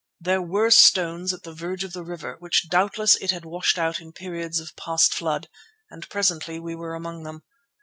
There 0.19 0.41
were 0.41 0.71
stones 0.71 1.31
at 1.31 1.43
the 1.43 1.53
verge 1.53 1.83
of 1.83 1.93
the 1.93 2.03
river, 2.03 2.35
which 2.39 2.69
doubtless 2.69 3.15
it 3.17 3.29
had 3.29 3.45
washed 3.45 3.77
out 3.77 4.01
in 4.01 4.13
periods 4.13 4.59
of 4.59 4.75
past 4.75 5.13
flood, 5.13 5.47
and 5.91 6.09
presently 6.09 6.59
we 6.59 6.73
were 6.73 6.95
among 6.95 7.21
them. 7.21 7.43